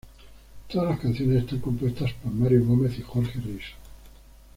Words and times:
Todas 0.67 0.89
las 0.89 0.99
canciones 0.99 1.43
están 1.43 1.59
compuestas 1.59 2.11
por 2.13 2.31
Mario 2.33 2.65
Gómez 2.65 2.97
y 2.97 3.03
Jorge 3.03 3.39
Risso. 3.39 3.75